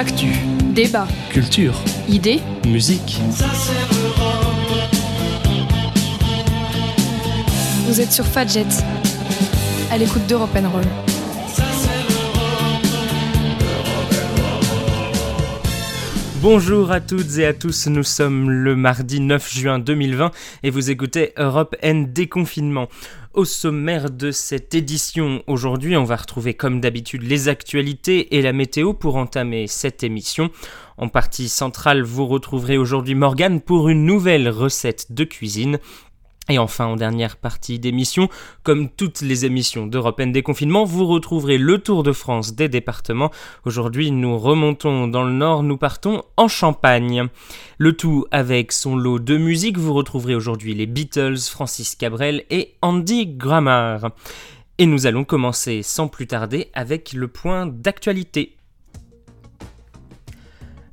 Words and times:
Actu, 0.00 0.28
Débat, 0.72 1.06
culture, 1.28 1.74
idées, 2.08 2.40
musique. 2.66 3.20
vous 7.86 8.00
êtes 8.00 8.10
sur 8.10 8.24
Fadjet, 8.24 8.64
à 9.90 9.98
l'écoute 9.98 10.26
d'Europe 10.26 10.54
Roll. 10.54 10.84
Bonjour 16.40 16.90
à 16.90 17.00
toutes 17.00 17.36
et 17.36 17.44
à 17.44 17.52
tous, 17.52 17.86
nous 17.88 18.02
sommes 18.02 18.50
le 18.50 18.74
mardi 18.74 19.20
9 19.20 19.52
juin 19.52 19.78
2020 19.78 20.30
et 20.62 20.70
vous 20.70 20.90
écoutez 20.90 21.34
Europe 21.36 21.76
N 21.82 22.10
Déconfinement. 22.10 22.88
Au 23.32 23.44
sommaire 23.44 24.10
de 24.10 24.32
cette 24.32 24.74
édition, 24.74 25.44
aujourd'hui, 25.46 25.96
on 25.96 26.02
va 26.02 26.16
retrouver 26.16 26.54
comme 26.54 26.80
d'habitude 26.80 27.22
les 27.22 27.46
actualités 27.48 28.36
et 28.36 28.42
la 28.42 28.52
météo 28.52 28.92
pour 28.92 29.14
entamer 29.14 29.68
cette 29.68 30.02
émission. 30.02 30.50
En 30.96 31.06
partie 31.06 31.48
centrale, 31.48 32.02
vous 32.02 32.26
retrouverez 32.26 32.76
aujourd'hui 32.76 33.14
Morgane 33.14 33.60
pour 33.60 33.88
une 33.88 34.04
nouvelle 34.04 34.48
recette 34.48 35.12
de 35.12 35.22
cuisine. 35.22 35.78
Et 36.50 36.58
enfin, 36.58 36.86
en 36.86 36.96
dernière 36.96 37.36
partie 37.36 37.78
d'émission, 37.78 38.28
comme 38.64 38.88
toutes 38.88 39.20
les 39.20 39.44
émissions 39.44 39.86
d'Europe 39.86 40.20
Déconfinement, 40.20 40.84
vous 40.84 41.06
retrouverez 41.06 41.58
le 41.58 41.78
Tour 41.78 42.02
de 42.02 42.10
France 42.10 42.56
des 42.56 42.68
départements. 42.68 43.30
Aujourd'hui, 43.64 44.10
nous 44.10 44.36
remontons 44.36 45.06
dans 45.06 45.22
le 45.22 45.32
nord, 45.32 45.62
nous 45.62 45.76
partons 45.76 46.24
en 46.36 46.48
Champagne. 46.48 47.28
Le 47.78 47.92
tout 47.92 48.26
avec 48.32 48.72
son 48.72 48.96
lot 48.96 49.20
de 49.20 49.36
musique, 49.36 49.78
vous 49.78 49.94
retrouverez 49.94 50.34
aujourd'hui 50.34 50.74
les 50.74 50.86
Beatles, 50.86 51.38
Francis 51.38 51.94
Cabrel 51.94 52.44
et 52.50 52.74
Andy 52.82 53.28
Grammer. 53.28 53.98
Et 54.78 54.86
nous 54.86 55.06
allons 55.06 55.24
commencer 55.24 55.82
sans 55.84 56.08
plus 56.08 56.26
tarder 56.26 56.68
avec 56.74 57.12
le 57.12 57.28
point 57.28 57.66
d'actualité 57.66 58.56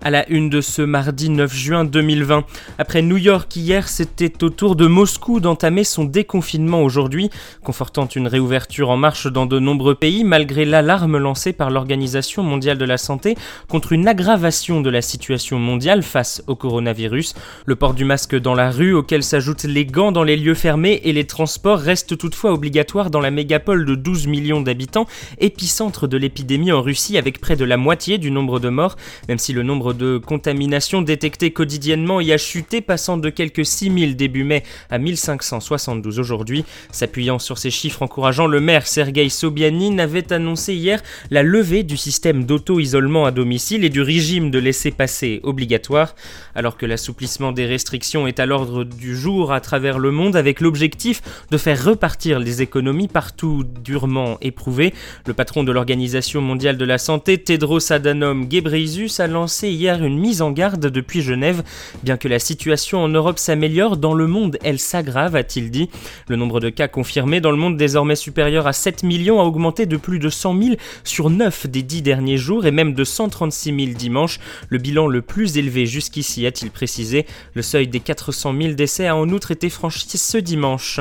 à 0.01 0.09
la 0.11 0.29
une 0.29 0.49
de 0.49 0.61
ce 0.61 0.81
mardi 0.81 1.29
9 1.29 1.53
juin 1.53 1.85
2020. 1.85 2.45
Après 2.77 3.01
New 3.01 3.17
York 3.17 3.55
hier, 3.55 3.87
c'était 3.87 4.43
au 4.43 4.49
tour 4.49 4.75
de 4.75 4.85
Moscou 4.85 5.39
d'entamer 5.39 5.83
son 5.83 6.03
déconfinement 6.03 6.83
aujourd'hui, 6.83 7.29
confortant 7.63 8.07
une 8.07 8.27
réouverture 8.27 8.89
en 8.89 8.97
marche 8.97 9.27
dans 9.27 9.45
de 9.45 9.59
nombreux 9.59 9.95
pays 9.95 10.23
malgré 10.23 10.65
l'alarme 10.65 11.17
lancée 11.17 11.53
par 11.53 11.71
l'Organisation 11.71 12.43
mondiale 12.43 12.77
de 12.77 12.85
la 12.85 12.97
santé 12.97 13.35
contre 13.67 13.91
une 13.91 14.07
aggravation 14.07 14.81
de 14.81 14.89
la 14.89 15.01
situation 15.01 15.59
mondiale 15.59 16.03
face 16.03 16.43
au 16.47 16.55
coronavirus. 16.55 17.33
Le 17.65 17.75
port 17.75 17.93
du 17.93 18.05
masque 18.05 18.35
dans 18.35 18.55
la 18.55 18.71
rue, 18.71 18.93
auquel 18.93 19.23
s'ajoutent 19.23 19.63
les 19.63 19.85
gants 19.85 20.11
dans 20.11 20.23
les 20.23 20.37
lieux 20.37 20.53
fermés 20.53 21.01
et 21.03 21.13
les 21.13 21.25
transports 21.25 21.79
restent 21.79 22.17
toutefois 22.17 22.53
obligatoires 22.53 23.09
dans 23.09 23.21
la 23.21 23.31
mégapole 23.31 23.85
de 23.85 23.95
12 23.95 24.27
millions 24.27 24.61
d'habitants, 24.61 25.07
épicentre 25.39 26.07
de 26.07 26.17
l'épidémie 26.17 26.71
en 26.71 26.81
Russie 26.81 27.17
avec 27.17 27.41
près 27.41 27.55
de 27.55 27.65
la 27.65 27.77
moitié 27.77 28.17
du 28.17 28.31
nombre 28.31 28.59
de 28.59 28.69
morts, 28.69 28.95
même 29.27 29.39
si 29.39 29.53
le 29.53 29.63
nombre 29.63 29.93
de 29.97 30.17
contamination 30.17 31.01
détectées 31.01 31.51
quotidiennement 31.51 32.21
y 32.21 32.31
a 32.31 32.37
chuté, 32.37 32.81
passant 32.81 33.17
de 33.17 33.29
quelques 33.29 33.65
6000 33.65 34.15
début 34.15 34.43
mai 34.43 34.63
à 34.89 34.97
1572 34.97 36.19
aujourd'hui. 36.19 36.63
S'appuyant 36.91 37.39
sur 37.39 37.57
ces 37.57 37.71
chiffres 37.71 38.03
encourageants, 38.03 38.47
le 38.47 38.61
maire 38.61 38.87
Sergei 38.87 39.29
Sobianin 39.29 39.97
avait 39.99 40.31
annoncé 40.31 40.73
hier 40.73 41.01
la 41.31 41.43
levée 41.43 41.83
du 41.83 41.97
système 41.97 42.45
d'auto-isolement 42.45 43.25
à 43.25 43.31
domicile 43.31 43.83
et 43.83 43.89
du 43.89 44.01
régime 44.01 44.51
de 44.51 44.59
laisser-passer 44.59 45.41
obligatoire, 45.43 46.15
alors 46.55 46.77
que 46.77 46.85
l'assouplissement 46.85 47.51
des 47.51 47.65
restrictions 47.65 48.27
est 48.27 48.39
à 48.39 48.45
l'ordre 48.45 48.83
du 48.83 49.17
jour 49.17 49.51
à 49.51 49.59
travers 49.59 49.99
le 49.99 50.11
monde 50.11 50.35
avec 50.35 50.61
l'objectif 50.61 51.21
de 51.51 51.57
faire 51.57 51.83
repartir 51.83 52.39
les 52.39 52.61
économies 52.61 53.07
partout 53.07 53.63
durement 53.83 54.37
éprouvées. 54.41 54.93
Le 55.25 55.33
patron 55.33 55.63
de 55.63 55.71
l'Organisation 55.71 56.41
mondiale 56.41 56.77
de 56.77 56.85
la 56.85 56.97
santé, 56.97 57.37
Tedros 57.37 57.91
Adhanom 57.91 58.45
Ghebreyesus, 58.45 59.19
a 59.19 59.27
lancé 59.27 59.69
hier 59.77 60.03
une 60.03 60.17
mise 60.17 60.41
en 60.41 60.51
garde 60.51 60.87
depuis 60.87 61.21
Genève. 61.21 61.63
Bien 62.03 62.17
que 62.17 62.27
la 62.27 62.39
situation 62.39 62.99
en 62.99 63.07
Europe 63.07 63.39
s'améliore, 63.39 63.95
dans 63.95 64.13
le 64.13 64.27
monde 64.27 64.57
elle 64.63 64.79
s'aggrave, 64.79 65.35
a-t-il 65.35 65.69
dit. 65.69 65.89
Le 66.27 66.35
nombre 66.35 66.59
de 66.59 66.69
cas 66.69 66.87
confirmés 66.87 67.39
dans 67.39 67.51
le 67.51 67.57
monde 67.57 67.77
désormais 67.77 68.15
supérieur 68.15 68.67
à 68.67 68.73
7 68.73 69.03
millions 69.03 69.39
a 69.39 69.43
augmenté 69.43 69.85
de 69.85 69.97
plus 69.97 70.19
de 70.19 70.29
100 70.29 70.61
000 70.61 70.75
sur 71.03 71.29
9 71.29 71.67
des 71.67 71.83
10 71.83 72.01
derniers 72.01 72.37
jours 72.37 72.65
et 72.65 72.71
même 72.71 72.93
de 72.93 73.03
136 73.03 73.85
000 73.85 73.97
dimanche, 73.97 74.39
le 74.69 74.79
bilan 74.79 75.07
le 75.07 75.21
plus 75.21 75.57
élevé 75.57 75.85
jusqu'ici, 75.85 76.45
a-t-il 76.45 76.71
précisé. 76.71 77.25
Le 77.53 77.61
seuil 77.61 77.87
des 77.87 77.99
400 77.99 78.53
000 78.59 78.73
décès 78.73 79.07
a 79.07 79.15
en 79.15 79.29
outre 79.29 79.51
été 79.51 79.69
franchi 79.69 80.17
ce 80.17 80.37
dimanche. 80.37 80.99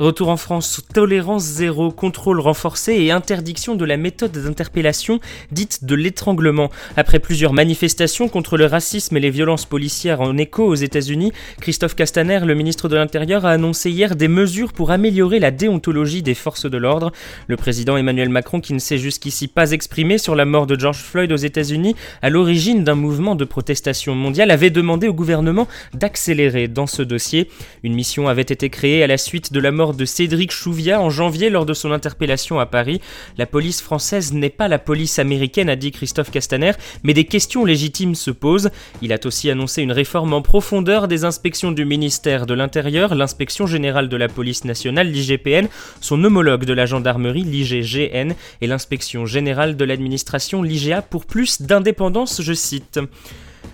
Retour 0.00 0.30
en 0.30 0.38
France, 0.38 0.80
tolérance 0.94 1.42
zéro, 1.42 1.90
contrôle 1.90 2.40
renforcé 2.40 2.94
et 2.94 3.10
interdiction 3.10 3.74
de 3.74 3.84
la 3.84 3.98
méthode 3.98 4.32
d'interpellation 4.32 5.20
dite 5.52 5.84
de 5.84 5.94
l'étranglement. 5.94 6.70
Après 6.96 7.18
plusieurs 7.18 7.52
manifestations 7.52 8.30
contre 8.30 8.56
le 8.56 8.64
racisme 8.64 9.18
et 9.18 9.20
les 9.20 9.28
violences 9.28 9.66
policières 9.66 10.22
en 10.22 10.38
écho 10.38 10.64
aux 10.64 10.74
États-Unis, 10.74 11.34
Christophe 11.60 11.96
Castaner, 11.96 12.40
le 12.46 12.54
ministre 12.54 12.88
de 12.88 12.96
l'Intérieur, 12.96 13.44
a 13.44 13.50
annoncé 13.50 13.90
hier 13.90 14.16
des 14.16 14.28
mesures 14.28 14.72
pour 14.72 14.90
améliorer 14.90 15.38
la 15.38 15.50
déontologie 15.50 16.22
des 16.22 16.32
forces 16.32 16.64
de 16.64 16.78
l'ordre. 16.78 17.12
Le 17.46 17.58
président 17.58 17.98
Emmanuel 17.98 18.30
Macron, 18.30 18.62
qui 18.62 18.72
ne 18.72 18.78
s'est 18.78 18.96
jusqu'ici 18.96 19.48
pas 19.48 19.72
exprimé 19.72 20.16
sur 20.16 20.34
la 20.34 20.46
mort 20.46 20.66
de 20.66 20.80
George 20.80 21.02
Floyd 21.02 21.30
aux 21.30 21.36
États-Unis, 21.36 21.94
à 22.22 22.30
l'origine 22.30 22.84
d'un 22.84 22.94
mouvement 22.94 23.34
de 23.34 23.44
protestation 23.44 24.14
mondiale, 24.14 24.50
avait 24.50 24.70
demandé 24.70 25.08
au 25.08 25.12
gouvernement 25.12 25.68
d'accélérer 25.92 26.68
dans 26.68 26.86
ce 26.86 27.02
dossier. 27.02 27.50
Une 27.82 27.92
mission 27.92 28.28
avait 28.28 28.40
été 28.40 28.70
créée 28.70 29.02
à 29.02 29.06
la 29.06 29.18
suite 29.18 29.52
de 29.52 29.60
la 29.60 29.70
mort 29.70 29.89
de 29.94 30.04
Cédric 30.04 30.52
Chouviat 30.52 31.00
en 31.00 31.10
janvier 31.10 31.50
lors 31.50 31.66
de 31.66 31.74
son 31.74 31.92
interpellation 31.92 32.58
à 32.60 32.66
Paris. 32.66 33.00
La 33.38 33.46
police 33.46 33.80
française 33.80 34.32
n'est 34.32 34.50
pas 34.50 34.68
la 34.68 34.78
police 34.78 35.18
américaine, 35.18 35.68
a 35.68 35.76
dit 35.76 35.90
Christophe 35.90 36.30
Castaner, 36.30 36.72
mais 37.02 37.14
des 37.14 37.24
questions 37.24 37.64
légitimes 37.64 38.14
se 38.14 38.30
posent. 38.30 38.70
Il 39.02 39.12
a 39.12 39.18
aussi 39.24 39.50
annoncé 39.50 39.82
une 39.82 39.92
réforme 39.92 40.32
en 40.32 40.42
profondeur 40.42 41.08
des 41.08 41.24
inspections 41.24 41.72
du 41.72 41.84
ministère 41.84 42.46
de 42.46 42.54
l'Intérieur, 42.54 43.14
l'inspection 43.14 43.66
générale 43.66 44.08
de 44.08 44.16
la 44.16 44.28
police 44.28 44.64
nationale, 44.64 45.10
l'IGPN, 45.10 45.66
son 46.00 46.22
homologue 46.24 46.64
de 46.64 46.72
la 46.72 46.86
gendarmerie, 46.86 47.42
l'IGGN, 47.42 48.32
et 48.60 48.66
l'inspection 48.66 49.26
générale 49.26 49.76
de 49.76 49.84
l'administration, 49.84 50.62
l'IGA, 50.62 51.02
pour 51.02 51.24
plus 51.24 51.62
d'indépendance, 51.62 52.42
je 52.42 52.52
cite. 52.52 53.00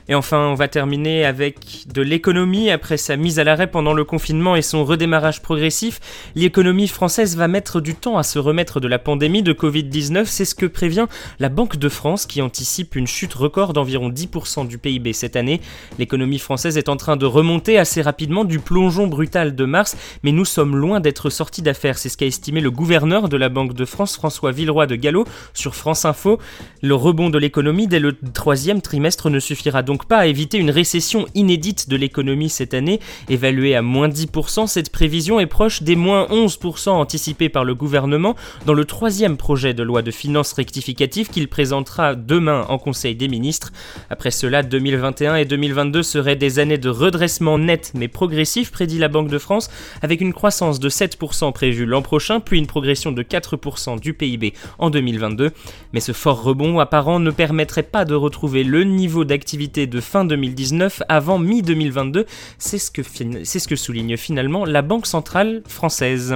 Et 0.08 0.14
enfin, 0.14 0.46
on 0.46 0.54
va 0.54 0.68
terminer 0.68 1.24
avec 1.24 1.86
de 1.92 2.00
l'économie. 2.00 2.70
Après 2.70 2.96
sa 2.96 3.16
mise 3.16 3.38
à 3.38 3.44
l'arrêt 3.44 3.66
pendant 3.66 3.92
le 3.92 4.04
confinement 4.04 4.54
et 4.54 4.62
son 4.62 4.84
redémarrage 4.84 5.42
progressif, 5.42 6.00
l'économie 6.34 6.86
française 6.86 7.36
va 7.36 7.48
mettre 7.48 7.80
du 7.80 7.94
temps 7.94 8.16
à 8.16 8.22
se 8.22 8.38
remettre 8.38 8.78
de 8.78 8.86
la 8.86 8.98
pandémie 8.98 9.42
de 9.42 9.52
Covid-19. 9.52 10.26
C'est 10.26 10.44
ce 10.44 10.54
que 10.54 10.66
prévient 10.66 11.06
la 11.40 11.48
Banque 11.48 11.76
de 11.76 11.88
France 11.88 12.26
qui 12.26 12.40
anticipe 12.40 12.94
une 12.94 13.06
chute 13.06 13.34
record 13.34 13.72
d'environ 13.72 14.10
10% 14.10 14.68
du 14.68 14.78
PIB 14.78 15.12
cette 15.12 15.34
année. 15.34 15.60
L'économie 15.98 16.38
française 16.38 16.78
est 16.78 16.88
en 16.88 16.96
train 16.96 17.16
de 17.16 17.26
remonter 17.26 17.78
assez 17.78 18.02
rapidement 18.02 18.44
du 18.44 18.60
plongeon 18.60 19.08
brutal 19.08 19.56
de 19.56 19.64
mars, 19.64 19.96
mais 20.22 20.32
nous 20.32 20.44
sommes 20.44 20.76
loin 20.76 21.00
d'être 21.00 21.30
sortis 21.30 21.62
d'affaires. 21.62 21.98
C'est 21.98 22.08
ce 22.08 22.16
qu'a 22.16 22.26
estimé 22.26 22.60
le 22.60 22.70
gouverneur 22.70 23.28
de 23.28 23.36
la 23.36 23.48
Banque 23.48 23.74
de 23.74 23.84
France, 23.84 24.14
François 24.14 24.52
Villeroy 24.52 24.86
de 24.86 24.94
Gallo, 24.94 25.24
sur 25.52 25.74
France 25.74 26.04
Info. 26.04 26.38
Le 26.82 26.94
rebond 26.94 27.30
de 27.30 27.38
l'économie 27.38 27.88
dès 27.88 27.98
le 27.98 28.16
troisième 28.34 28.80
trimestre 28.80 29.30
ne 29.30 29.40
suffira 29.40 29.82
donc 29.82 29.95
pas 30.04 30.18
à 30.18 30.26
éviter 30.26 30.58
une 30.58 30.70
récession 30.70 31.26
inédite 31.34 31.88
de 31.88 31.96
l'économie 31.96 32.50
cette 32.50 32.74
année. 32.74 33.00
Évaluée 33.28 33.74
à 33.74 33.82
moins 33.82 34.08
10%, 34.08 34.66
cette 34.66 34.90
prévision 34.90 35.40
est 35.40 35.46
proche 35.46 35.82
des 35.82 35.96
moins 35.96 36.26
11% 36.26 36.90
anticipés 36.90 37.48
par 37.48 37.64
le 37.64 37.74
gouvernement 37.74 38.36
dans 38.66 38.74
le 38.74 38.84
troisième 38.84 39.36
projet 39.36 39.74
de 39.74 39.82
loi 39.82 40.02
de 40.02 40.10
finances 40.10 40.52
rectificative 40.52 41.28
qu'il 41.28 41.48
présentera 41.48 42.14
demain 42.14 42.66
en 42.68 42.78
Conseil 42.78 43.14
des 43.14 43.28
ministres. 43.28 43.72
Après 44.10 44.30
cela, 44.30 44.62
2021 44.62 45.36
et 45.36 45.44
2022 45.44 46.02
seraient 46.02 46.36
des 46.36 46.58
années 46.58 46.78
de 46.78 46.88
redressement 46.88 47.58
net 47.58 47.92
mais 47.94 48.08
progressif, 48.08 48.70
prédit 48.70 48.98
la 48.98 49.08
Banque 49.08 49.28
de 49.28 49.38
France, 49.38 49.70
avec 50.02 50.20
une 50.20 50.32
croissance 50.32 50.80
de 50.80 50.88
7% 50.88 51.52
prévue 51.52 51.86
l'an 51.86 52.02
prochain, 52.02 52.40
puis 52.40 52.58
une 52.58 52.66
progression 52.66 53.12
de 53.12 53.22
4% 53.22 54.00
du 54.00 54.14
PIB 54.14 54.54
en 54.78 54.90
2022. 54.90 55.52
Mais 55.92 56.00
ce 56.00 56.12
fort 56.12 56.42
rebond 56.42 56.78
apparent 56.78 57.20
ne 57.20 57.30
permettrait 57.30 57.82
pas 57.82 58.04
de 58.04 58.14
retrouver 58.14 58.64
le 58.64 58.84
niveau 58.84 59.24
d'activité 59.24 59.85
de 59.86 60.00
fin 60.00 60.24
2019 60.24 61.02
avant 61.08 61.38
mi-2022. 61.38 62.26
C'est 62.58 62.78
ce, 62.78 62.90
que, 62.90 63.02
c'est 63.44 63.58
ce 63.58 63.68
que 63.68 63.76
souligne 63.76 64.16
finalement 64.16 64.64
la 64.64 64.82
Banque 64.82 65.06
centrale 65.06 65.62
française. 65.68 66.34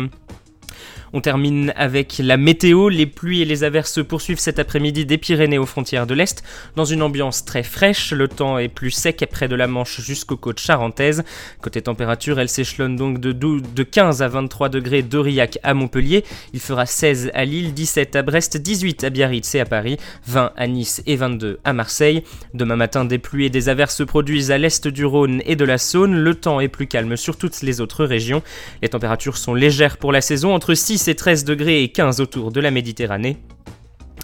On 1.12 1.20
termine 1.20 1.72
avec 1.76 2.18
la 2.18 2.36
météo. 2.36 2.88
Les 2.88 3.06
pluies 3.06 3.42
et 3.42 3.44
les 3.44 3.64
averses 3.64 3.92
se 3.92 4.00
poursuivent 4.00 4.38
cet 4.38 4.60
après-midi 4.60 5.04
des 5.06 5.18
Pyrénées 5.18 5.58
aux 5.58 5.66
frontières 5.66 6.06
de 6.06 6.14
l'Est. 6.14 6.44
Dans 6.76 6.84
une 6.84 7.02
ambiance 7.02 7.44
très 7.44 7.64
fraîche, 7.64 8.12
le 8.12 8.28
temps 8.28 8.58
est 8.58 8.68
plus 8.68 8.92
sec 8.92 9.26
près 9.30 9.48
de 9.48 9.56
la 9.56 9.66
Manche 9.66 10.00
jusqu'aux 10.00 10.36
côtes 10.36 10.60
charentaises. 10.60 11.24
Côté 11.62 11.82
température, 11.82 12.38
elle 12.38 12.48
s'échelonne 12.48 12.94
donc 12.94 13.18
de, 13.18 13.32
de 13.32 13.82
15 13.82 14.22
à 14.22 14.28
23 14.28 14.68
degrés 14.68 15.02
d'Aurillac 15.02 15.58
à 15.64 15.74
Montpellier. 15.74 16.24
Il 16.52 16.60
fera 16.60 16.86
16 16.86 17.32
à 17.34 17.44
Lille, 17.44 17.74
17 17.74 18.14
à 18.14 18.22
Brest, 18.22 18.56
18 18.56 19.02
à 19.02 19.10
Biarritz 19.10 19.54
et 19.56 19.60
à 19.60 19.64
Paris, 19.64 19.96
20 20.28 20.52
à 20.56 20.66
Nice 20.68 21.02
et 21.06 21.16
22 21.16 21.58
à 21.64 21.72
Marseille. 21.72 22.22
Demain 22.54 22.76
matin, 22.76 23.04
des 23.04 23.18
pluies 23.18 23.46
et 23.46 23.50
des 23.50 23.68
averses 23.68 23.96
se 23.96 24.04
produisent 24.04 24.52
à 24.52 24.58
l'est 24.58 24.86
du 24.86 25.04
Rhône 25.04 25.42
et 25.44 25.56
de 25.56 25.64
la 25.64 25.78
Saône. 25.78 26.14
Le 26.14 26.34
temps 26.36 26.60
est 26.60 26.68
plus 26.68 26.86
calme 26.86 27.16
sur 27.16 27.36
toutes 27.36 27.62
les 27.62 27.80
autres 27.80 28.04
régions. 28.04 28.42
Les 28.80 28.88
températures 28.88 29.36
sont 29.36 29.54
légères 29.54 29.96
pour 29.96 30.12
la 30.12 30.20
saison, 30.20 30.54
entre 30.54 30.74
6 30.74 30.99
6 31.00 31.08
et 31.08 31.14
13 31.14 31.44
degrés 31.44 31.82
et 31.82 31.88
15 31.88 32.20
autour 32.20 32.52
de 32.52 32.60
la 32.60 32.70
Méditerranée. 32.70 33.38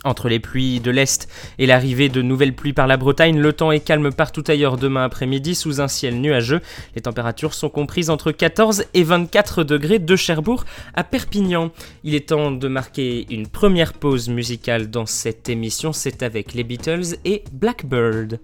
Entre 0.05 0.29
les 0.29 0.41
pluies 0.41 0.79
de 0.79 0.91
l'Est 0.91 1.27
et 1.59 1.65
l'arrivée 1.65 2.11
de 2.11 2.21
nouvelles 2.21 2.55
pluies 2.55 2.75
par 2.75 2.87
la 2.87 2.99
Bretagne, 2.99 3.39
le 3.39 3.55
temps 3.55 3.73
est 3.73 3.81
calme 3.81 4.13
partout 4.13 4.45
ailleurs 4.47 4.77
demain 4.77 5.05
après-midi 5.05 5.55
sous 5.55 5.81
un 5.81 5.89
ciel 5.89 6.21
nuageux. 6.21 6.61
Les 6.95 7.01
températures 7.01 7.55
sont 7.55 7.71
comprises 7.71 8.11
entre 8.11 8.31
14 8.31 8.85
et 8.93 9.05
24 9.05 9.65
degrés 9.65 9.99
de 9.99 10.17
Cherbourg 10.17 10.67
à 10.93 11.03
Perpignan. 11.03 11.71
Il 12.05 12.15
est 12.15 12.29
temps 12.29 12.51
de 12.53 12.69
marquer 12.69 13.27
une 13.31 13.47
première 13.47 13.95
pause 13.95 14.29
musicale 14.29 14.91
dans 14.91 15.07
cette 15.07 15.49
émission, 15.49 15.95
c'est 15.95 16.23
avec 16.23 16.53
les 16.53 16.63
Beatles 16.63 17.17
et 17.25 17.43
Blackbird. 17.53 18.39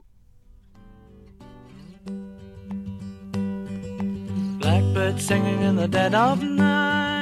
Blackbird 4.58 5.20
singing 5.20 5.62
in 5.64 5.76
the 5.76 5.86
dead 5.86 6.14
of 6.14 6.42
night. 6.42 7.21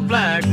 Black 0.00 0.49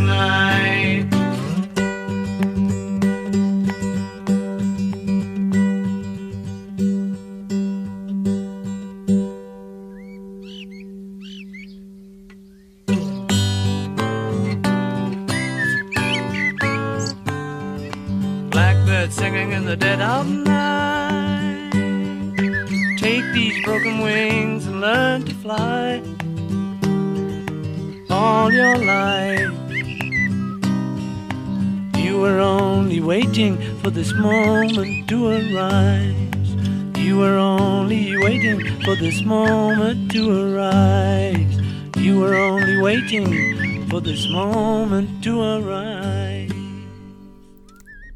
for 43.98 44.04
this 44.04 44.28
moment 44.30 45.08
to 45.24 45.42
arise. 45.42 46.52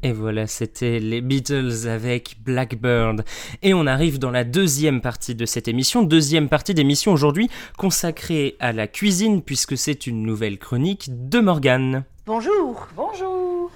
Et 0.04 0.12
voilà, 0.12 0.46
c'était 0.46 0.98
les 0.98 1.20
Beatles 1.20 1.88
avec 1.88 2.36
Blackbird. 2.44 3.24
Et 3.62 3.72
on 3.72 3.86
arrive 3.86 4.18
dans 4.18 4.30
la 4.30 4.44
deuxième 4.44 5.00
partie 5.00 5.34
de 5.34 5.46
cette 5.46 5.68
émission, 5.68 6.02
deuxième 6.02 6.48
partie 6.48 6.74
d'émission 6.74 7.12
aujourd'hui 7.12 7.48
consacrée 7.78 8.56
à 8.58 8.72
la 8.72 8.86
cuisine 8.86 9.42
puisque 9.42 9.76
c'est 9.76 10.06
une 10.06 10.22
nouvelle 10.22 10.58
chronique 10.58 11.08
de 11.28 11.40
Morgane. 11.40 12.04
Bonjour. 12.26 12.88
Bonjour. 12.96 13.70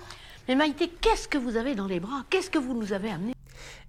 Mais 0.49 0.55
Maïté, 0.55 0.89
qu'est-ce 1.01 1.27
que 1.27 1.39
vous 1.39 1.57
avez 1.57 1.75
dans 1.75 1.87
les 1.87 1.99
bras? 1.99 2.25
Qu'est-ce 2.31 2.51
que 2.51 2.59
vous 2.59 2.75
nous 2.75 2.93
avez 2.93 3.11
amené? 3.11 3.33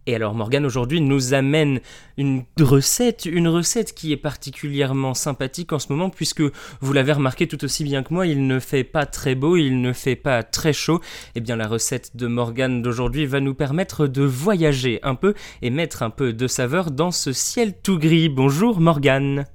Et 0.07 0.15
alors 0.15 0.33
Morgane 0.33 0.65
aujourd'hui 0.65 1.01
nous 1.01 1.33
amène 1.33 1.81
une 2.17 2.45
recette, 2.59 3.25
une 3.25 3.47
recette 3.47 3.93
qui 3.93 4.11
est 4.11 4.17
particulièrement 4.17 5.13
sympathique 5.13 5.73
en 5.73 5.79
ce 5.79 5.91
moment 5.91 6.09
puisque 6.09 6.41
vous 6.79 6.93
l'avez 6.93 7.11
remarqué 7.11 7.47
tout 7.47 7.63
aussi 7.63 7.83
bien 7.83 8.01
que 8.03 8.13
moi, 8.13 8.25
il 8.25 8.47
ne 8.47 8.59
fait 8.59 8.85
pas 8.85 9.05
très 9.05 9.35
beau, 9.35 9.57
il 9.57 9.81
ne 9.81 9.93
fait 9.93 10.15
pas 10.15 10.41
très 10.43 10.73
chaud. 10.73 10.99
Et 10.99 11.31
eh 11.35 11.41
bien 11.41 11.57
la 11.57 11.67
recette 11.67 12.15
de 12.15 12.25
Morgane 12.25 12.81
d'aujourd'hui 12.81 13.25
va 13.25 13.39
nous 13.39 13.53
permettre 13.53 14.07
de 14.07 14.23
voyager 14.23 14.99
un 15.03 15.13
peu 15.13 15.35
et 15.61 15.69
mettre 15.69 16.01
un 16.01 16.09
peu 16.09 16.33
de 16.33 16.47
saveur 16.47 16.89
dans 16.89 17.11
ce 17.11 17.33
ciel 17.33 17.75
tout 17.83 17.99
gris. 17.99 18.29
Bonjour 18.29 18.79
Morgane. 18.79 19.45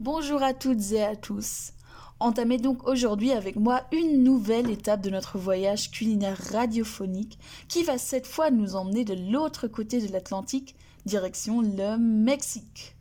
Bonjour 0.00 0.42
à 0.42 0.54
toutes 0.54 0.92
et 0.92 1.04
à 1.04 1.14
tous. 1.14 1.72
Entamez 2.20 2.58
donc 2.58 2.88
aujourd'hui 2.88 3.30
avec 3.30 3.54
moi 3.54 3.84
une 3.92 4.24
nouvelle 4.24 4.70
étape 4.70 5.02
de 5.02 5.10
notre 5.10 5.38
voyage 5.38 5.92
culinaire 5.92 6.36
radiophonique 6.52 7.38
qui 7.68 7.84
va 7.84 7.96
cette 7.96 8.26
fois 8.26 8.50
nous 8.50 8.74
emmener 8.74 9.04
de 9.04 9.14
l'autre 9.30 9.68
côté 9.68 10.00
de 10.00 10.12
l'Atlantique, 10.12 10.74
direction 11.06 11.60
le 11.60 11.96
Mexique. 11.96 12.96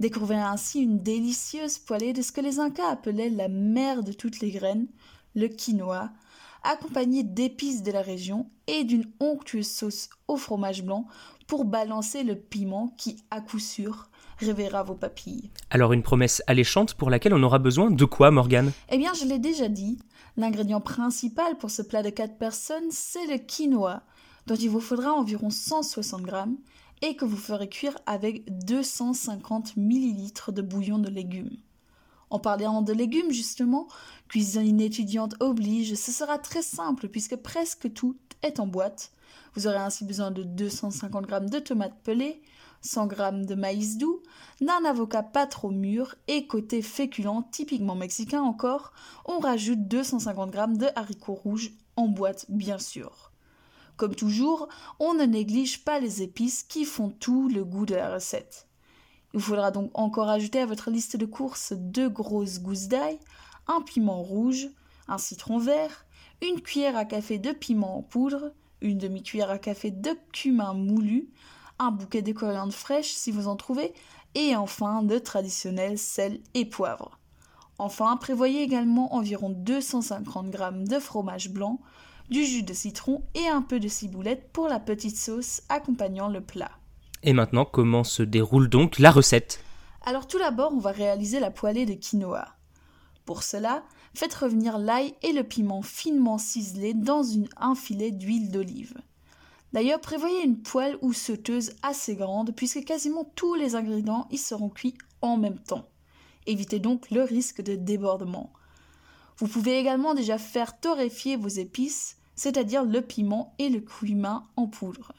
Découvrez 0.00 0.36
ainsi 0.36 0.80
une 0.80 0.98
délicieuse 0.98 1.78
poêlée 1.78 2.12
de 2.12 2.20
ce 2.20 2.30
que 2.30 2.42
les 2.42 2.58
Incas 2.58 2.90
appelaient 2.90 3.30
la 3.30 3.48
mère 3.48 4.02
de 4.02 4.12
toutes 4.12 4.40
les 4.40 4.50
graines, 4.50 4.86
le 5.34 5.48
quinoa, 5.48 6.10
accompagnée 6.62 7.22
d'épices 7.22 7.82
de 7.82 7.90
la 7.90 8.02
région 8.02 8.50
et 8.66 8.84
d'une 8.84 9.10
onctueuse 9.18 9.70
sauce 9.70 10.10
au 10.28 10.36
fromage 10.36 10.84
blanc 10.84 11.06
pour 11.46 11.64
balancer 11.64 12.22
le 12.22 12.36
piment 12.36 12.88
qui, 12.98 13.16
à 13.30 13.40
coup 13.40 13.58
sûr, 13.58 14.10
réveillera 14.38 14.82
vos 14.82 14.94
papilles. 14.94 15.50
Alors 15.70 15.92
une 15.92 16.02
promesse 16.02 16.42
alléchante 16.46 16.94
pour 16.94 17.10
laquelle 17.10 17.34
on 17.34 17.42
aura 17.42 17.58
besoin 17.58 17.90
de 17.90 18.04
quoi, 18.04 18.30
Morgane? 18.30 18.72
Eh 18.90 18.98
bien, 18.98 19.12
je 19.14 19.24
l'ai 19.24 19.38
déjà 19.38 19.68
dit, 19.68 19.98
l'ingrédient 20.36 20.80
principal 20.80 21.56
pour 21.58 21.70
ce 21.70 21.82
plat 21.82 22.02
de 22.02 22.10
4 22.10 22.38
personnes, 22.38 22.90
c'est 22.90 23.26
le 23.26 23.38
quinoa, 23.38 24.02
dont 24.46 24.54
il 24.54 24.70
vous 24.70 24.80
faudra 24.80 25.12
environ 25.12 25.50
160 25.50 26.22
grammes 26.22 26.56
et 27.02 27.16
que 27.16 27.24
vous 27.24 27.36
ferez 27.36 27.68
cuire 27.68 27.96
avec 28.06 28.44
250 28.64 29.76
millilitres 29.76 30.52
de 30.52 30.62
bouillon 30.62 30.98
de 30.98 31.08
légumes. 31.08 31.56
En 32.30 32.38
parlant 32.38 32.82
de 32.82 32.92
légumes, 32.92 33.30
justement, 33.30 33.88
cuisine 34.28 34.80
étudiante 34.80 35.34
oblige, 35.40 35.94
ce 35.94 36.12
sera 36.12 36.38
très 36.38 36.62
simple 36.62 37.08
puisque 37.08 37.36
presque 37.36 37.92
tout 37.92 38.16
est 38.42 38.60
en 38.60 38.66
boîte. 38.66 39.12
Vous 39.54 39.66
aurez 39.66 39.76
ainsi 39.76 40.04
besoin 40.04 40.30
de 40.30 40.42
250 40.42 41.28
g 41.28 41.40
de 41.40 41.58
tomates 41.58 41.98
pelées, 42.04 42.42
100 42.82 43.10
g 43.10 43.16
de 43.46 43.54
maïs 43.54 43.98
doux, 43.98 44.22
d'un 44.60 44.84
avocat 44.84 45.22
pas 45.22 45.46
trop 45.46 45.70
mûr 45.70 46.14
et 46.26 46.46
côté 46.46 46.82
féculent 46.82 47.42
typiquement 47.50 47.94
mexicain 47.94 48.42
encore, 48.42 48.92
on 49.24 49.38
rajoute 49.38 49.88
250 49.88 50.52
g 50.52 50.60
de 50.78 50.86
haricots 50.96 51.34
rouges 51.34 51.72
en 51.96 52.08
boîte 52.08 52.46
bien 52.48 52.78
sûr. 52.78 53.32
Comme 53.96 54.14
toujours, 54.14 54.68
on 55.00 55.14
ne 55.14 55.24
néglige 55.24 55.84
pas 55.84 55.98
les 55.98 56.22
épices 56.22 56.62
qui 56.62 56.84
font 56.84 57.10
tout 57.10 57.48
le 57.48 57.64
goût 57.64 57.84
de 57.84 57.96
la 57.96 58.14
recette. 58.14 58.68
Il 59.34 59.40
faudra 59.40 59.70
donc 59.70 59.90
encore 59.94 60.28
ajouter 60.28 60.60
à 60.60 60.66
votre 60.66 60.90
liste 60.90 61.16
de 61.16 61.26
courses 61.26 61.72
deux 61.76 62.08
grosses 62.08 62.60
gousses 62.60 62.86
d'ail, 62.86 63.18
un 63.66 63.82
piment 63.82 64.22
rouge, 64.22 64.68
un 65.08 65.18
citron 65.18 65.58
vert, 65.58 66.06
une 66.40 66.60
cuillère 66.60 66.96
à 66.96 67.04
café 67.04 67.38
de 67.38 67.50
piment 67.52 67.98
en 67.98 68.02
poudre, 68.02 68.52
une 68.80 68.98
demi-cuillère 68.98 69.50
à 69.50 69.58
café 69.58 69.90
de 69.90 70.10
cumin 70.32 70.72
moulu, 70.74 71.28
un 71.78 71.90
bouquet 71.90 72.22
de 72.22 72.32
coriandre 72.32 72.72
fraîche 72.72 73.12
si 73.12 73.30
vous 73.30 73.48
en 73.48 73.56
trouvez, 73.56 73.92
et 74.34 74.56
enfin 74.56 75.02
de 75.02 75.18
traditionnel 75.18 75.98
sel 75.98 76.40
et 76.54 76.64
poivre. 76.64 77.18
Enfin, 77.78 78.16
prévoyez 78.16 78.62
également 78.62 79.14
environ 79.14 79.50
250 79.50 80.52
g 80.52 80.58
de 80.88 80.98
fromage 80.98 81.50
blanc, 81.50 81.80
du 82.28 82.44
jus 82.44 82.62
de 82.62 82.74
citron 82.74 83.22
et 83.34 83.48
un 83.48 83.62
peu 83.62 83.80
de 83.80 83.88
ciboulette 83.88 84.50
pour 84.52 84.68
la 84.68 84.80
petite 84.80 85.16
sauce 85.16 85.62
accompagnant 85.68 86.28
le 86.28 86.40
plat. 86.40 86.70
Et 87.22 87.32
maintenant, 87.32 87.64
comment 87.64 88.04
se 88.04 88.22
déroule 88.22 88.68
donc 88.68 88.98
la 88.98 89.10
recette? 89.10 89.62
Alors 90.02 90.26
tout 90.26 90.38
d'abord, 90.38 90.72
on 90.72 90.78
va 90.78 90.90
réaliser 90.90 91.40
la 91.40 91.50
poêlée 91.50 91.86
de 91.86 91.94
quinoa. 91.94 92.46
Pour 93.24 93.42
cela, 93.42 93.82
faites 94.14 94.34
revenir 94.34 94.78
l'ail 94.78 95.14
et 95.22 95.32
le 95.32 95.44
piment 95.44 95.82
finement 95.82 96.38
ciselés 96.38 96.94
dans 96.94 97.22
une, 97.22 97.48
un 97.56 97.74
filet 97.74 98.10
d'huile 98.10 98.50
d'olive. 98.50 98.94
D'ailleurs, 99.72 100.00
prévoyez 100.00 100.42
une 100.44 100.60
poêle 100.60 100.98
ou 101.02 101.12
sauteuse 101.12 101.72
assez 101.82 102.16
grande 102.16 102.54
puisque 102.54 102.84
quasiment 102.84 103.24
tous 103.34 103.54
les 103.54 103.74
ingrédients 103.74 104.26
y 104.30 104.38
seront 104.38 104.70
cuits 104.70 104.96
en 105.20 105.36
même 105.36 105.58
temps. 105.58 105.88
Évitez 106.46 106.78
donc 106.78 107.10
le 107.10 107.22
risque 107.22 107.60
de 107.60 107.74
débordement. 107.74 108.52
Vous 109.36 109.46
pouvez 109.46 109.78
également 109.78 110.14
déjà 110.14 110.38
faire 110.38 110.80
torréfier 110.80 111.36
vos 111.36 111.48
épices, 111.48 112.16
c'est-à-dire 112.34 112.84
le 112.84 113.02
piment 113.02 113.54
et 113.58 113.68
le 113.68 113.80
cumin 113.80 114.44
en 114.56 114.66
poudre. 114.66 115.12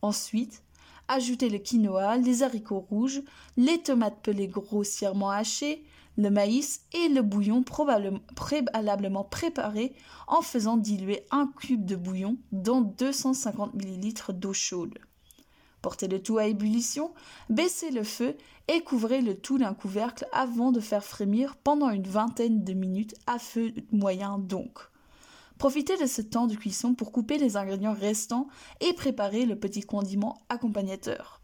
Ensuite, 0.00 0.62
ajoutez 1.06 1.50
le 1.50 1.58
quinoa, 1.58 2.16
les 2.16 2.42
haricots 2.42 2.86
rouges, 2.88 3.22
les 3.56 3.82
tomates 3.82 4.22
pelées 4.22 4.48
grossièrement 4.48 5.30
hachées, 5.30 5.84
le 6.18 6.30
maïs 6.30 6.82
et 6.92 7.08
le 7.08 7.22
bouillon 7.22 7.62
préalablement 7.62 9.24
préparé 9.24 9.94
en 10.26 10.42
faisant 10.42 10.76
diluer 10.76 11.24
un 11.30 11.46
cube 11.46 11.86
de 11.86 11.94
bouillon 11.94 12.36
dans 12.50 12.80
250 12.80 13.74
ml 13.74 14.34
d'eau 14.34 14.52
chaude. 14.52 14.98
Portez 15.80 16.08
le 16.08 16.20
tout 16.20 16.38
à 16.38 16.46
ébullition, 16.46 17.14
baissez 17.48 17.92
le 17.92 18.02
feu 18.02 18.36
et 18.66 18.80
couvrez 18.80 19.20
le 19.20 19.38
tout 19.38 19.58
d'un 19.58 19.74
couvercle 19.74 20.26
avant 20.32 20.72
de 20.72 20.80
faire 20.80 21.04
frémir 21.04 21.54
pendant 21.56 21.90
une 21.90 22.08
vingtaine 22.08 22.64
de 22.64 22.72
minutes 22.72 23.14
à 23.28 23.38
feu 23.38 23.72
moyen 23.92 24.40
donc. 24.40 24.80
Profitez 25.56 25.96
de 25.96 26.06
ce 26.06 26.20
temps 26.20 26.48
de 26.48 26.56
cuisson 26.56 26.94
pour 26.94 27.12
couper 27.12 27.38
les 27.38 27.56
ingrédients 27.56 27.94
restants 27.94 28.48
et 28.80 28.92
préparer 28.92 29.46
le 29.46 29.56
petit 29.56 29.82
condiment 29.82 30.42
accompagnateur. 30.48 31.40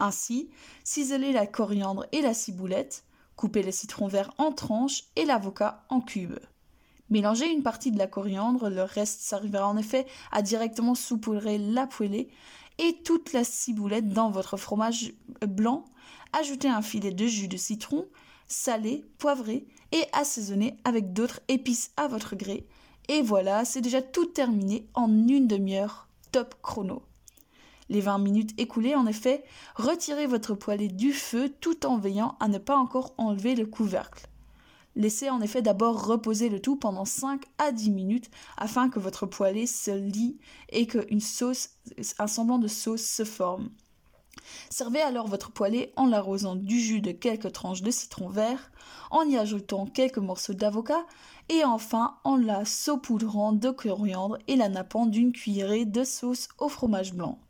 Ainsi, 0.00 0.50
ciselez 0.82 1.32
la 1.32 1.46
coriandre 1.46 2.06
et 2.10 2.22
la 2.22 2.34
ciboulette, 2.34 3.04
coupez 3.40 3.62
le 3.62 3.72
citron 3.72 4.06
vert 4.06 4.34
en 4.36 4.52
tranches 4.52 5.04
et 5.16 5.24
l'avocat 5.24 5.86
en 5.88 6.02
cubes. 6.02 6.38
Mélangez 7.08 7.50
une 7.50 7.62
partie 7.62 7.90
de 7.90 7.96
la 7.96 8.06
coriandre, 8.06 8.68
le 8.68 8.82
reste 8.82 9.22
servira 9.22 9.66
en 9.66 9.78
effet 9.78 10.04
à 10.30 10.42
directement 10.42 10.94
saupoudrer 10.94 11.56
la 11.56 11.86
poêlée 11.86 12.28
et 12.76 12.98
toute 13.02 13.32
la 13.32 13.42
ciboulette 13.42 14.10
dans 14.10 14.30
votre 14.30 14.58
fromage 14.58 15.14
blanc. 15.40 15.86
Ajoutez 16.34 16.68
un 16.68 16.82
filet 16.82 17.12
de 17.12 17.26
jus 17.26 17.48
de 17.48 17.56
citron, 17.56 18.06
salé, 18.46 19.06
poivré 19.16 19.66
et 19.92 20.04
assaisonnez 20.12 20.76
avec 20.84 21.14
d'autres 21.14 21.40
épices 21.48 21.92
à 21.96 22.08
votre 22.08 22.36
gré. 22.36 22.66
Et 23.08 23.22
voilà, 23.22 23.64
c'est 23.64 23.80
déjà 23.80 24.02
tout 24.02 24.26
terminé 24.26 24.86
en 24.92 25.08
une 25.08 25.48
demi-heure, 25.48 26.08
top 26.30 26.56
chrono. 26.60 27.02
Les 27.90 28.00
20 28.00 28.18
minutes 28.18 28.54
écoulées, 28.56 28.94
en 28.94 29.04
effet, 29.04 29.42
retirez 29.74 30.28
votre 30.28 30.54
poêlée 30.54 30.86
du 30.86 31.12
feu 31.12 31.52
tout 31.60 31.84
en 31.86 31.98
veillant 31.98 32.36
à 32.38 32.46
ne 32.46 32.58
pas 32.58 32.76
encore 32.76 33.14
enlever 33.18 33.56
le 33.56 33.66
couvercle. 33.66 34.28
Laissez 34.94 35.28
en 35.28 35.40
effet 35.40 35.60
d'abord 35.60 36.06
reposer 36.06 36.48
le 36.48 36.60
tout 36.60 36.76
pendant 36.76 37.04
5 37.04 37.42
à 37.58 37.72
10 37.72 37.90
minutes 37.90 38.30
afin 38.56 38.90
que 38.90 39.00
votre 39.00 39.26
poêlée 39.26 39.66
se 39.66 39.90
lie 39.90 40.38
et 40.68 40.86
sauce, 41.18 41.70
un 42.20 42.28
semblant 42.28 42.58
de 42.58 42.68
sauce 42.68 43.02
se 43.02 43.24
forme. 43.24 43.70
Servez 44.70 45.00
alors 45.00 45.26
votre 45.26 45.50
poêlée 45.50 45.92
en 45.96 46.06
l'arrosant 46.06 46.54
du 46.54 46.78
jus 46.78 47.00
de 47.00 47.10
quelques 47.10 47.50
tranches 47.50 47.82
de 47.82 47.90
citron 47.90 48.28
vert, 48.28 48.70
en 49.10 49.24
y 49.24 49.36
ajoutant 49.36 49.86
quelques 49.86 50.18
morceaux 50.18 50.54
d'avocat 50.54 51.06
et 51.48 51.64
enfin 51.64 52.18
en 52.22 52.36
la 52.36 52.64
saupoudrant 52.64 53.52
de 53.52 53.70
coriandre 53.70 54.38
et 54.46 54.54
la 54.54 54.68
nappant 54.68 55.06
d'une 55.06 55.32
cuillerée 55.32 55.86
de 55.86 56.04
sauce 56.04 56.48
au 56.58 56.68
fromage 56.68 57.14
blanc. 57.14 57.40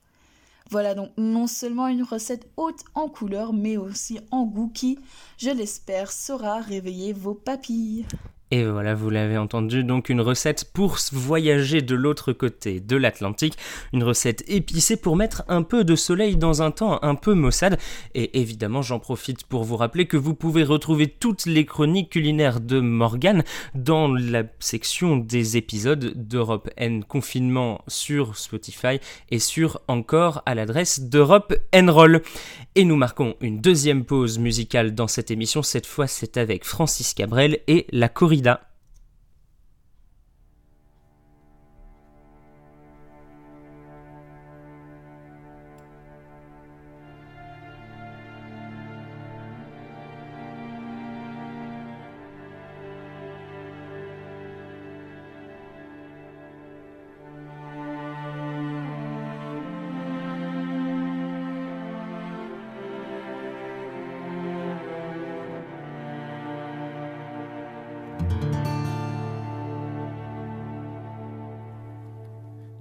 Voilà 0.71 0.95
donc 0.95 1.11
non 1.19 1.49
seulement 1.49 1.89
une 1.89 2.05
recette 2.05 2.49
haute 2.57 2.85
en 2.95 3.09
couleur, 3.09 3.53
mais 3.53 3.77
aussi 3.77 4.21
en 4.31 4.45
goût 4.45 4.69
qui, 4.69 5.00
je 5.37 5.50
l'espère, 5.50 6.12
saura 6.12 6.61
réveiller 6.61 7.12
vos 7.12 7.35
papilles. 7.35 8.07
Et 8.52 8.64
voilà, 8.64 8.97
vous 8.97 9.11
l'avez 9.11 9.38
entendu, 9.38 9.85
donc 9.85 10.09
une 10.09 10.21
recette 10.21 10.73
pour 10.73 10.97
voyager 11.12 11.83
de 11.83 11.95
l'autre 11.95 12.33
côté 12.33 12.80
de 12.80 12.97
l'Atlantique, 12.97 13.57
une 13.92 14.02
recette 14.02 14.42
épicée 14.49 14.97
pour 14.97 15.14
mettre 15.14 15.45
un 15.47 15.62
peu 15.62 15.85
de 15.85 15.95
soleil 15.95 16.37
dans 16.37 16.61
un 16.61 16.73
temps 16.73 16.99
un 17.02 17.14
peu 17.14 17.35
maussade. 17.35 17.78
Et 18.16 18.40
évidemment, 18.40 18.83
j'en 18.83 18.99
profite 18.99 19.45
pour 19.45 19.62
vous 19.62 19.76
rappeler 19.76 20.07
que 20.07 20.16
vous 20.16 20.35
pouvez 20.35 20.64
retrouver 20.64 21.07
toutes 21.07 21.47
les 21.47 21.64
chroniques 21.64 22.11
culinaires 22.11 22.61
de 22.61 22.80
Morgane 22.80 23.45
dans 23.76 24.12
la 24.12 24.42
section 24.59 25.16
des 25.16 25.57
épisodes 25.57 26.12
d'Europe 26.16 26.71
N 26.76 27.04
Confinement 27.04 27.85
sur 27.87 28.37
Spotify 28.37 28.99
et 29.30 29.38
sur 29.38 29.80
encore 29.87 30.42
à 30.45 30.57
l'adresse 30.57 31.02
d'Europe 31.02 31.54
N 31.71 31.88
Roll. 31.88 32.23
Et 32.75 32.85
nous 32.85 32.97
marquons 32.97 33.37
une 33.40 33.61
deuxième 33.61 34.04
pause 34.04 34.38
musicale 34.40 34.95
dans 34.95 35.09
cette 35.09 35.30
émission, 35.30 35.62
cette 35.62 35.87
fois 35.87 36.09
c'est 36.09 36.37
avec 36.37 36.64
Francis 36.64 37.14
Cabrel 37.14 37.61
et 37.69 37.87
La 37.92 38.09
Corrida 38.40 38.70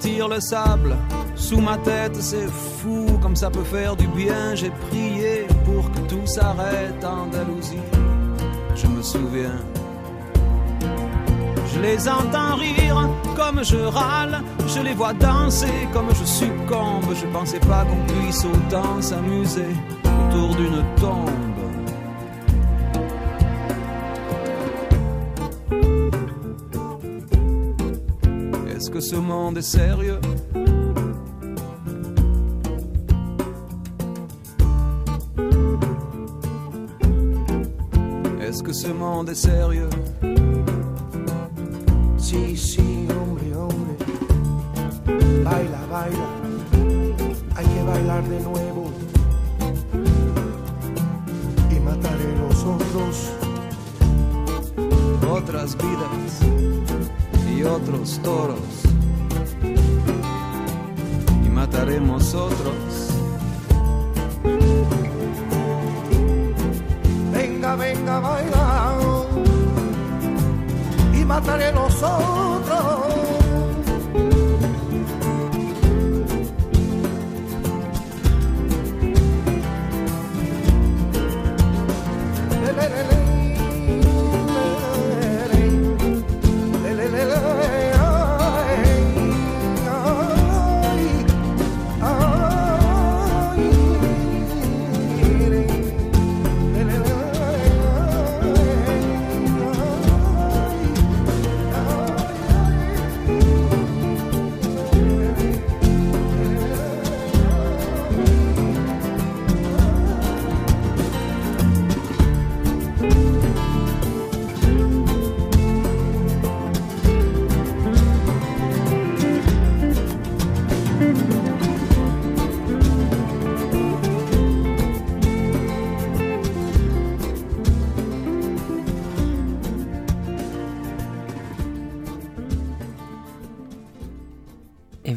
Sentir 0.00 0.28
le 0.28 0.40
sable 0.40 0.96
sous 1.34 1.60
ma 1.60 1.76
tête, 1.76 2.16
c'est 2.16 2.48
fou 2.48 3.04
comme 3.20 3.36
ça 3.36 3.50
peut 3.50 3.64
faire 3.64 3.96
du 3.96 4.06
bien. 4.06 4.54
J'ai 4.54 4.70
prié 4.88 5.46
pour 5.66 5.92
que 5.92 5.98
tout 6.08 6.26
s'arrête 6.26 7.04
Andalousie. 7.04 7.76
Je 8.74 8.86
me 8.86 9.02
souviens. 9.02 9.58
Je 11.74 11.80
les 11.80 12.08
entends 12.08 12.54
rire 12.56 13.10
comme 13.36 13.62
je 13.62 13.76
râle, 13.76 14.42
je 14.68 14.80
les 14.80 14.94
vois 14.94 15.12
danser 15.12 15.86
comme 15.92 16.08
je 16.18 16.24
succombe. 16.24 17.14
Je 17.14 17.26
pensais 17.26 17.60
pas 17.60 17.84
qu'on 17.84 18.14
puisse 18.14 18.46
autant 18.46 19.02
s'amuser 19.02 19.68
autour 20.28 20.56
d'une 20.56 20.82
tombe. 20.96 21.49
Est-ce 28.90 28.96
que 28.98 29.16
ce 29.16 29.16
monde 29.20 29.56
est 29.56 29.62
sérieux 29.62 30.18
Est-ce 38.42 38.64
que 38.64 38.72
ce 38.72 38.88
monde 38.88 39.28
est 39.28 39.36
sérieux 39.36 39.88
Sí, 42.18 42.56
sí, 42.56 43.06
hombre, 43.10 43.40
hombre. 43.54 43.94
Baila, 45.44 45.82
baila. 45.88 46.26
Hay 47.56 47.66
que 47.66 47.84
bailar 47.86 48.22
de 48.24 48.40
nuevo. 48.40 48.90
Y 51.70 51.78
mataré 51.78 52.34
los 52.42 52.64
otros. 52.64 53.30
Otras 55.30 55.76
vidas 55.76 56.99
otros 57.64 58.20
toros. 58.22 58.58
Y 61.44 61.48
mataremos 61.48 62.34
otros. 62.34 63.10
Venga, 67.32 67.76
venga, 67.76 68.20
baila. 68.20 68.92
Y 71.14 71.24
mataré 71.24 71.72
los 71.72 72.02
otros. 72.02 72.59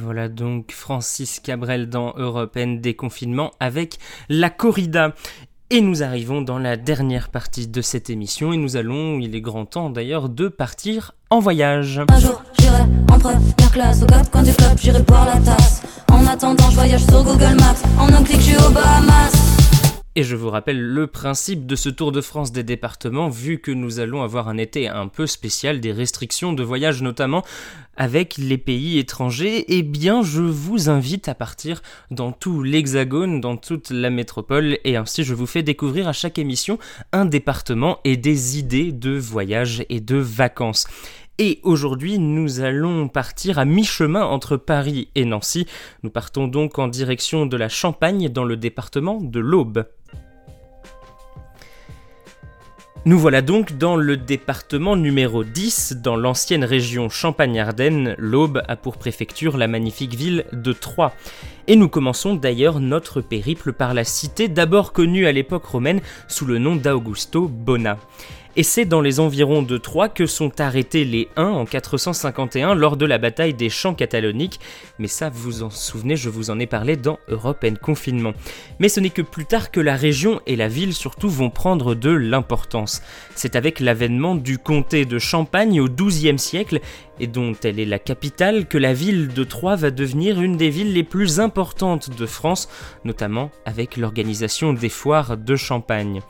Voilà 0.03 0.27
donc 0.27 0.71
Francis 0.71 1.39
Cabrel 1.39 1.89
dans 1.89 2.13
Européenne 2.17 2.81
déconfinement 2.81 3.51
avec 3.59 3.97
la 4.29 4.49
corrida. 4.49 5.13
Et 5.69 5.81
nous 5.81 6.03
arrivons 6.03 6.41
dans 6.41 6.59
la 6.59 6.77
dernière 6.77 7.29
partie 7.29 7.67
de 7.67 7.81
cette 7.81 8.09
émission 8.09 8.53
et 8.53 8.57
nous 8.57 8.75
allons, 8.75 9.19
il 9.19 9.33
est 9.33 9.41
grand 9.41 9.65
temps 9.65 9.89
d'ailleurs, 9.89 10.29
de 10.29 10.47
partir 10.47 11.13
en 11.31 11.39
voyage. 11.39 12.01
Un 12.09 12.19
jour, 12.19 12.43
j'irai 12.59 12.83
en 13.11 13.17
première 13.17 13.71
classe 13.71 14.03
au 14.03 14.05
cap 14.05 14.27
quand 14.31 14.43
du 14.43 14.53
club, 14.53 14.77
j'irai 14.77 15.01
boire 15.01 15.25
la 15.25 15.39
tasse. 15.39 15.81
En 16.11 16.27
attendant, 16.27 16.69
je 16.69 16.75
voyage 16.75 17.03
sur 17.05 17.23
Google 17.23 17.55
Maps. 17.57 17.81
En 17.97 18.13
un 18.13 18.23
clic, 18.23 18.37
je 18.37 18.51
suis 18.51 18.57
aux 18.57 18.69
Bahamas. 18.69 19.52
Et 20.15 20.21
je 20.21 20.35
vous 20.35 20.51
rappelle 20.51 20.79
le 20.79 21.07
principe 21.07 21.65
de 21.65 21.75
ce 21.75 21.89
Tour 21.89 22.11
de 22.11 22.21
France 22.21 22.51
des 22.51 22.61
départements, 22.61 23.29
vu 23.29 23.57
que 23.57 23.71
nous 23.71 23.99
allons 23.99 24.21
avoir 24.21 24.47
un 24.47 24.57
été 24.57 24.87
un 24.87 25.07
peu 25.07 25.25
spécial, 25.25 25.79
des 25.79 25.91
restrictions 25.91 26.53
de 26.53 26.61
voyage 26.61 27.01
notamment 27.01 27.43
avec 27.97 28.37
les 28.37 28.59
pays 28.59 28.99
étrangers, 28.99 29.65
eh 29.69 29.81
bien 29.81 30.21
je 30.21 30.43
vous 30.43 30.87
invite 30.87 31.29
à 31.29 31.33
partir 31.33 31.81
dans 32.11 32.31
tout 32.31 32.61
l'hexagone, 32.61 33.41
dans 33.41 33.57
toute 33.57 33.89
la 33.89 34.11
métropole, 34.11 34.77
et 34.83 34.97
ainsi 34.97 35.23
je 35.23 35.33
vous 35.33 35.47
fais 35.47 35.63
découvrir 35.63 36.07
à 36.07 36.13
chaque 36.13 36.37
émission 36.37 36.77
un 37.11 37.25
département 37.25 37.97
et 38.03 38.15
des 38.15 38.59
idées 38.59 38.91
de 38.91 39.17
voyage 39.17 39.83
et 39.89 39.99
de 39.99 40.17
vacances. 40.17 40.85
Et 41.39 41.59
aujourd'hui, 41.63 42.19
nous 42.19 42.59
allons 42.59 43.07
partir 43.07 43.57
à 43.57 43.65
mi-chemin 43.65 44.23
entre 44.23 44.57
Paris 44.57 45.09
et 45.15 45.25
Nancy. 45.25 45.65
Nous 46.03 46.11
partons 46.11 46.47
donc 46.47 46.77
en 46.77 46.87
direction 46.87 47.47
de 47.47 47.57
la 47.57 47.69
Champagne 47.69 48.29
dans 48.29 48.43
le 48.43 48.57
département 48.57 49.19
de 49.19 49.39
l'Aube. 49.39 49.87
Nous 53.05 53.19
voilà 53.19 53.41
donc 53.41 53.77
dans 53.77 53.97
le 53.97 54.15
département 54.15 54.95
numéro 54.95 55.43
10, 55.43 55.97
dans 56.01 56.15
l'ancienne 56.15 56.63
région 56.63 57.09
Champagne-Ardenne. 57.09 58.15
L'Aube 58.17 58.63
a 58.69 58.77
pour 58.77 58.95
préfecture 58.95 59.57
la 59.57 59.67
magnifique 59.67 60.15
ville 60.15 60.45
de 60.53 60.71
Troyes. 60.71 61.11
Et 61.67 61.75
nous 61.75 61.89
commençons 61.89 62.33
d'ailleurs 62.33 62.79
notre 62.79 63.19
périple 63.19 63.73
par 63.73 63.93
la 63.93 64.05
cité 64.05 64.47
d'abord 64.47 64.93
connue 64.93 65.27
à 65.27 65.33
l'époque 65.33 65.65
romaine 65.65 65.99
sous 66.29 66.45
le 66.45 66.59
nom 66.59 66.77
d'Augusto 66.77 67.49
Bona. 67.49 67.97
Et 68.55 68.61
c'est 68.61 68.85
dans 68.85 69.01
les 69.01 69.19
environs 69.19 69.63
de 69.63 69.79
Troyes 69.79 70.09
que 70.09 70.27
sont 70.27 70.61
arrêtés 70.61 71.05
les 71.05 71.27
Huns 71.37 71.53
en 71.53 71.65
451 71.65 72.75
lors 72.75 72.97
de 72.97 73.05
la 73.07 73.17
bataille 73.17 73.55
des 73.55 73.69
champs 73.69 73.95
cataloniques. 73.95 74.59
Mais 74.99 75.07
ça, 75.07 75.31
vous 75.31 75.63
en 75.63 75.71
souvenez, 75.71 76.15
je 76.15 76.29
vous 76.29 76.51
en 76.51 76.59
ai 76.59 76.67
parlé 76.67 76.95
dans 76.95 77.17
Europe 77.27 77.65
and 77.67 77.81
Confinement. 77.81 78.33
Mais 78.77 78.89
ce 78.89 78.99
n'est 78.99 79.09
que 79.09 79.23
plus 79.23 79.45
tard 79.45 79.71
que 79.71 79.79
la 79.79 79.95
région 79.95 80.39
et 80.45 80.55
la 80.55 80.67
ville 80.67 80.93
surtout 80.93 81.29
vont 81.29 81.49
prendre 81.49 81.95
de 81.95 82.11
l'importance. 82.11 83.01
C'est 83.33 83.55
avec 83.55 83.79
l'avènement 83.79 84.35
du 84.35 84.59
comté 84.59 85.05
de 85.05 85.17
Champagne 85.17 85.81
au 85.81 85.89
XIIe 85.89 86.37
siècle, 86.37 86.79
et 87.19 87.25
dont 87.25 87.53
elle 87.63 87.79
est 87.79 87.85
la 87.85 87.99
capitale, 87.99 88.67
que 88.67 88.77
la 88.77 88.93
ville 88.93 89.29
de 89.29 89.43
Troyes 89.43 89.77
va 89.77 89.89
devenir 89.89 90.39
une 90.39 90.57
des 90.57 90.69
villes 90.69 90.93
les 90.93 91.03
plus 91.03 91.39
importantes 91.39 92.15
de 92.15 92.25
France, 92.27 92.69
notamment 93.03 93.49
avec 93.65 93.97
l'organisation 93.97 94.73
des 94.73 94.89
foires 94.89 95.37
de 95.37 95.55
Champagne. 95.55 96.21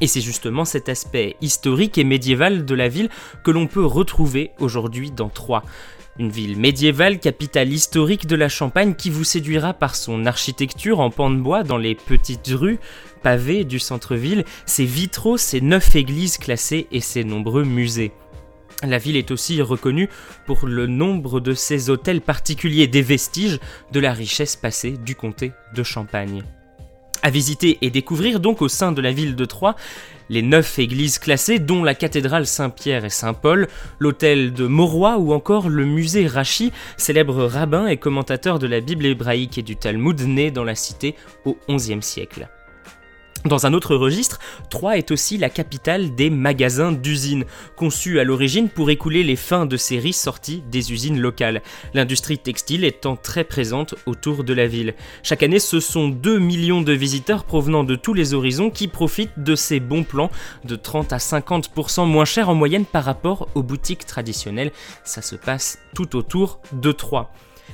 Et 0.00 0.06
c'est 0.06 0.20
justement 0.20 0.64
cet 0.64 0.88
aspect 0.88 1.36
historique 1.40 1.98
et 1.98 2.04
médiéval 2.04 2.64
de 2.64 2.74
la 2.74 2.88
ville 2.88 3.08
que 3.42 3.50
l'on 3.50 3.66
peut 3.66 3.84
retrouver 3.84 4.52
aujourd'hui 4.60 5.10
dans 5.10 5.28
Troyes. 5.28 5.64
Une 6.18 6.30
ville 6.30 6.58
médiévale, 6.58 7.20
capitale 7.20 7.72
historique 7.72 8.26
de 8.26 8.34
la 8.34 8.48
Champagne 8.48 8.96
qui 8.96 9.08
vous 9.08 9.22
séduira 9.22 9.72
par 9.72 9.94
son 9.94 10.26
architecture 10.26 10.98
en 10.98 11.10
pan 11.10 11.30
de 11.30 11.36
bois 11.36 11.62
dans 11.62 11.78
les 11.78 11.94
petites 11.94 12.48
rues 12.48 12.80
pavées 13.22 13.64
du 13.64 13.78
centre-ville, 13.78 14.44
ses 14.66 14.84
vitraux, 14.84 15.36
ses 15.36 15.60
neuf 15.60 15.94
églises 15.94 16.38
classées 16.38 16.88
et 16.90 17.00
ses 17.00 17.22
nombreux 17.22 17.64
musées. 17.64 18.12
La 18.82 18.98
ville 18.98 19.16
est 19.16 19.30
aussi 19.30 19.60
reconnue 19.60 20.08
pour 20.46 20.66
le 20.66 20.86
nombre 20.86 21.40
de 21.40 21.52
ses 21.52 21.90
hôtels 21.90 22.20
particuliers, 22.20 22.86
des 22.86 23.02
vestiges 23.02 23.58
de 23.92 24.00
la 24.00 24.12
richesse 24.12 24.56
passée 24.56 24.92
du 24.92 25.14
comté 25.14 25.52
de 25.74 25.82
Champagne. 25.82 26.44
À 27.22 27.30
visiter 27.30 27.78
et 27.82 27.90
découvrir 27.90 28.40
donc 28.40 28.62
au 28.62 28.68
sein 28.68 28.92
de 28.92 29.00
la 29.00 29.12
ville 29.12 29.36
de 29.36 29.44
Troyes 29.44 29.76
les 30.30 30.42
neuf 30.42 30.78
églises 30.78 31.18
classées, 31.18 31.58
dont 31.58 31.82
la 31.82 31.94
cathédrale 31.94 32.46
Saint-Pierre 32.46 33.04
et 33.04 33.10
Saint-Paul, 33.10 33.66
l'hôtel 33.98 34.52
de 34.52 34.66
Mauroy 34.66 35.16
ou 35.18 35.32
encore 35.32 35.68
le 35.68 35.84
musée 35.84 36.26
Rachi, 36.26 36.72
célèbre 36.96 37.44
rabbin 37.44 37.86
et 37.86 37.96
commentateur 37.96 38.58
de 38.58 38.66
la 38.66 38.80
Bible 38.80 39.06
hébraïque 39.06 39.58
et 39.58 39.62
du 39.62 39.76
Talmud 39.76 40.20
né 40.20 40.50
dans 40.50 40.64
la 40.64 40.74
cité 40.74 41.14
au 41.44 41.56
XIe 41.68 42.02
siècle. 42.02 42.48
Dans 43.44 43.66
un 43.66 43.72
autre 43.72 43.94
registre, 43.94 44.40
Troyes 44.68 44.98
est 44.98 45.12
aussi 45.12 45.38
la 45.38 45.48
capitale 45.48 46.14
des 46.16 46.28
magasins 46.28 46.90
d'usines, 46.90 47.44
conçus 47.76 48.18
à 48.18 48.24
l'origine 48.24 48.68
pour 48.68 48.90
écouler 48.90 49.22
les 49.22 49.36
fins 49.36 49.64
de 49.64 49.76
série 49.76 50.12
sorties 50.12 50.62
des 50.70 50.92
usines 50.92 51.20
locales, 51.20 51.62
l'industrie 51.94 52.38
textile 52.38 52.84
étant 52.84 53.16
très 53.16 53.44
présente 53.44 53.94
autour 54.06 54.42
de 54.42 54.52
la 54.52 54.66
ville. 54.66 54.94
Chaque 55.22 55.44
année, 55.44 55.60
ce 55.60 55.78
sont 55.78 56.08
2 56.08 56.38
millions 56.40 56.82
de 56.82 56.92
visiteurs 56.92 57.44
provenant 57.44 57.84
de 57.84 57.94
tous 57.94 58.12
les 58.12 58.34
horizons 58.34 58.70
qui 58.70 58.88
profitent 58.88 59.38
de 59.38 59.54
ces 59.54 59.78
bons 59.78 60.04
plans 60.04 60.30
de 60.64 60.74
30 60.74 61.12
à 61.12 61.18
50% 61.18 62.06
moins 62.06 62.24
chers 62.24 62.48
en 62.48 62.54
moyenne 62.54 62.84
par 62.84 63.04
rapport 63.04 63.48
aux 63.54 63.62
boutiques 63.62 64.04
traditionnelles. 64.04 64.72
Ça 65.04 65.22
se 65.22 65.36
passe 65.36 65.78
tout 65.94 66.16
autour 66.16 66.60
de 66.72 66.90
Troyes. 66.90 67.30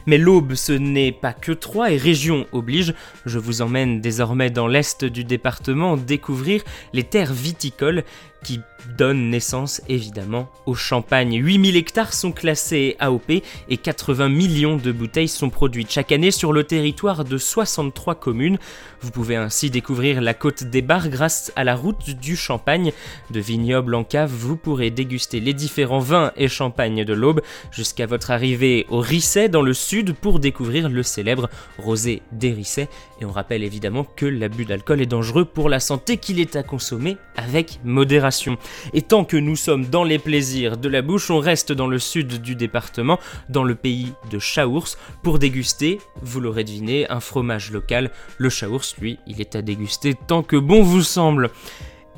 Mais 0.07 0.19
l'Aube, 0.19 0.55
ce 0.55 0.73
n'est 0.73 1.13
pas 1.13 1.33
que 1.33 1.53
Troyes 1.53 1.93
et 1.93 1.97
région 1.97 2.47
oblige. 2.53 2.95
Je 3.27 3.39
vous 3.39 3.63
emmène 3.63 4.01
désormais 4.01 4.51
dans 4.51 4.67
l'est 4.67 5.05
du 5.05 5.25
département 5.25 5.97
découvrir 5.97 6.63
les 6.93 7.05
terres 7.05 7.33
viticoles 7.33 8.05
qui 8.45 8.61
donne 8.97 9.31
naissance 9.31 9.81
évidemment 9.89 10.49
au 10.67 10.75
champagne. 10.75 11.35
8000 11.43 11.77
hectares 11.77 12.13
sont 12.13 12.33
classés 12.33 12.97
AOP 13.01 13.43
et 13.69 13.77
80 13.77 14.29
millions 14.29 14.77
de 14.77 14.93
bouteilles 14.93 15.29
sont 15.29 15.51
produites 15.51 15.91
chaque 15.91 16.13
année 16.13 16.31
sur 16.31 16.53
le 16.53 16.65
territoire 16.65 17.25
de 17.25 17.39
63 17.39 18.15
communes. 18.15 18.59
Vous 19.01 19.11
pouvez 19.11 19.37
ainsi 19.37 19.71
découvrir 19.71 20.21
la 20.21 20.35
côte 20.35 20.65
des 20.65 20.83
bars 20.83 21.09
grâce 21.09 21.53
à 21.57 21.65
la 21.65 21.75
route 21.75 22.11
du 22.11 22.37
champagne. 22.37 22.93
De 23.31 23.41
vignoble 23.41 23.95
en 23.95 24.05
cave, 24.05 24.31
vous 24.31 24.57
pourrez 24.57 24.91
déguster 24.91 25.41
les 25.41 25.55
différents 25.55 25.99
vins 25.99 26.33
et 26.37 26.49
champagnes 26.49 27.05
de 27.05 27.15
l'Aube 27.15 27.41
jusqu'à 27.71 28.07
votre 28.07 28.31
arrivée 28.31 28.87
au 28.91 29.01
Risset 29.01 29.49
dans 29.49 29.63
le 29.63 29.75
sud 29.75 30.15
pour 30.15 30.41
découvrir 30.41 30.89
le 30.89 31.03
célèbre 31.03 31.49
rosé 31.79 32.23
des 32.33 32.53
Rissets. 32.53 32.89
Et 33.21 33.25
on 33.25 33.33
rappelle 33.33 33.65
évidemment 33.65 34.05
que 34.05 34.27
l'abus 34.27 34.67
d'alcool 34.67 35.01
est 35.01 35.07
dangereux 35.07 35.47
pour 35.47 35.69
la 35.69 35.81
santé, 35.81 36.19
qu'il 36.19 36.39
est 36.39 36.57
à 36.57 36.63
consommer 36.63 37.17
avec 37.37 37.81
modération. 37.85 38.34
Et 38.93 39.03
tant 39.03 39.25
que 39.25 39.37
nous 39.37 39.57
sommes 39.57 39.87
dans 39.87 40.05
les 40.05 40.19
plaisirs 40.19 40.77
de 40.77 40.89
la 40.89 41.03
bouche, 41.03 41.31
on 41.31 41.39
reste 41.39 41.73
dans 41.73 41.87
le 41.87 41.99
sud 41.99 42.41
du 42.43 42.55
département, 42.55 43.19
dans 43.49 43.65
le 43.65 43.75
pays 43.75 44.13
de 44.31 44.39
Chaours, 44.39 44.97
pour 45.23 45.39
déguster, 45.39 46.01
vous 46.23 46.41
l'aurez 46.41 46.65
deviné, 46.65 47.09
un 47.11 47.21
fromage 47.21 47.71
local. 47.71 48.11
Le 48.39 48.51
Chaours, 48.51 48.97
lui, 49.01 49.19
il 49.27 49.41
est 49.41 49.57
à 49.57 49.63
déguster 49.63 50.15
tant 50.27 50.43
que 50.43 50.57
bon 50.57 50.83
vous 50.83 51.03
semble. 51.03 51.51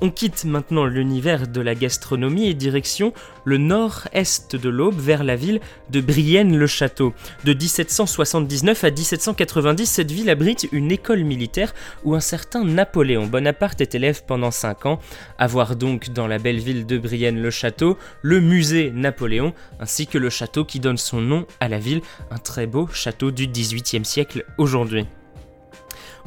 On 0.02 0.10
quitte 0.10 0.44
maintenant 0.44 0.84
l'univers 0.84 1.48
de 1.48 1.60
la 1.62 1.74
gastronomie 1.74 2.48
et 2.48 2.54
direction 2.54 3.14
le 3.44 3.56
nord-est 3.56 4.54
de 4.54 4.68
l'Aube 4.68 4.98
vers 4.98 5.24
la 5.24 5.36
ville 5.36 5.60
de 5.88 6.02
Brienne-le-Château. 6.02 7.14
De 7.44 7.54
1779 7.54 8.84
à 8.84 8.90
1790, 8.90 9.86
cette 9.86 10.10
ville 10.10 10.28
abrite 10.28 10.68
une 10.72 10.92
école 10.92 11.24
militaire 11.24 11.74
où 12.04 12.14
un 12.14 12.20
certain 12.20 12.62
Napoléon 12.62 13.26
Bonaparte 13.26 13.80
est 13.80 13.94
élève 13.94 14.22
pendant 14.26 14.50
5 14.50 14.84
ans. 14.84 15.00
À 15.38 15.46
voir 15.46 15.76
donc 15.76 16.10
dans 16.10 16.26
la 16.26 16.38
belle 16.38 16.60
ville 16.60 16.84
de 16.84 16.98
Brienne-le-Château 16.98 17.96
le 18.20 18.40
musée 18.42 18.90
Napoléon 18.94 19.54
ainsi 19.80 20.06
que 20.06 20.18
le 20.18 20.28
château 20.28 20.66
qui 20.66 20.78
donne 20.78 20.98
son 20.98 21.22
nom 21.22 21.46
à 21.60 21.68
la 21.68 21.78
ville, 21.78 22.02
un 22.30 22.38
très 22.38 22.66
beau 22.66 22.86
château 22.88 23.30
du 23.30 23.46
XVIIIe 23.46 24.04
siècle 24.04 24.44
aujourd'hui. 24.58 25.06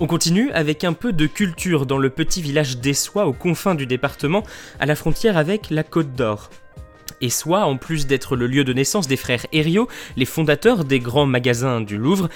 On 0.01 0.07
continue 0.07 0.49
avec 0.51 0.85
un 0.85 0.93
peu 0.93 1.11
de 1.11 1.27
culture 1.27 1.85
dans 1.85 1.97
le 1.97 2.09
petit 2.09 2.41
village 2.41 2.77
d'Essois 2.77 3.25
aux 3.25 3.33
confins 3.33 3.75
du 3.75 3.85
département, 3.85 4.43
à 4.79 4.85
la 4.85 4.95
frontière 4.95 5.35
avec 5.35 5.69
la 5.71 5.83
Côte 5.83 6.13
d'Or. 6.13 6.49
Essois, 7.19 7.65
en 7.65 7.75
plus 7.75 8.07
d'être 8.07 8.37
le 8.37 8.47
lieu 8.47 8.63
de 8.63 8.71
naissance 8.71 9.09
des 9.09 9.17
frères 9.17 9.45
Herriot, 9.51 9.89
les 10.15 10.23
fondateurs 10.23 10.85
des 10.85 11.01
grands 11.01 11.25
magasins 11.25 11.81
du 11.81 11.97
Louvre, 11.97 12.29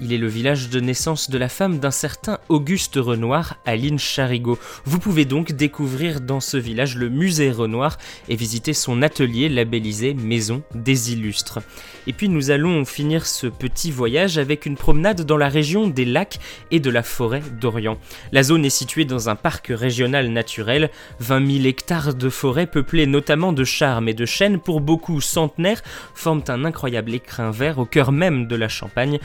il 0.00 0.12
est 0.12 0.18
le 0.18 0.28
village 0.28 0.70
de 0.70 0.80
naissance 0.80 1.30
de 1.30 1.38
la 1.38 1.48
femme 1.48 1.78
d'un 1.78 1.90
certain 1.90 2.38
Auguste 2.48 2.96
Renoir, 2.96 3.56
Aline 3.66 3.98
Charigot. 3.98 4.58
Vous 4.84 4.98
pouvez 4.98 5.24
donc 5.24 5.52
découvrir 5.52 6.20
dans 6.20 6.40
ce 6.40 6.56
village 6.56 6.96
le 6.96 7.08
musée 7.08 7.50
Renoir 7.50 7.98
et 8.28 8.36
visiter 8.36 8.72
son 8.72 9.02
atelier 9.02 9.48
labellisé 9.48 10.14
Maison 10.14 10.62
des 10.74 11.12
Illustres. 11.12 11.60
Et 12.06 12.12
puis 12.12 12.28
nous 12.28 12.50
allons 12.50 12.84
finir 12.84 13.26
ce 13.26 13.46
petit 13.46 13.90
voyage 13.90 14.38
avec 14.38 14.66
une 14.66 14.76
promenade 14.76 15.22
dans 15.22 15.36
la 15.36 15.48
région 15.48 15.86
des 15.86 16.04
lacs 16.04 16.38
et 16.70 16.80
de 16.80 16.90
la 16.90 17.02
forêt 17.02 17.42
d'Orient. 17.60 17.98
La 18.32 18.42
zone 18.42 18.64
est 18.64 18.70
située 18.70 19.04
dans 19.04 19.28
un 19.28 19.36
parc 19.36 19.68
régional 19.68 20.28
naturel, 20.28 20.90
20 21.20 21.52
000 21.58 21.66
hectares 21.66 22.14
de 22.14 22.28
forêt 22.28 22.66
peuplée 22.66 23.06
notamment 23.06 23.52
de 23.52 23.64
charmes 23.64 24.08
et 24.08 24.14
de 24.14 24.26
chênes 24.26 24.60
pour 24.60 24.80
beaucoup 24.80 25.20
centenaires 25.20 25.82
forment 26.14 26.44
un 26.48 26.64
incroyable 26.64 27.14
écrin 27.14 27.50
vert 27.50 27.78
au 27.78 27.84
cœur 27.84 28.12
même 28.12 28.46
de 28.46 28.56
la 28.56 28.68
Champagne. 28.68 29.18